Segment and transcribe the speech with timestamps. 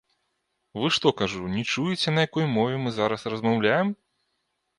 [0.83, 3.87] Вы што, кажу, не чуеце, на якой мове мы зараз размаўляем?